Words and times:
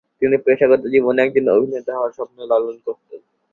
তিনি 0.21 0.35
পেশাগত 0.45 0.81
জীবনে 0.93 1.19
একজন 1.21 1.45
অভিনেতা 1.49 1.91
হওয়ার 1.95 2.15
স্বপ্ন 2.17 2.37
লালন 2.45 2.75
করতেন। 2.85 3.21